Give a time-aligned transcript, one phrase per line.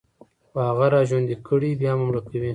[0.47, 2.49] خو هغه راژوندي كړئ، بيا مو مړه کوي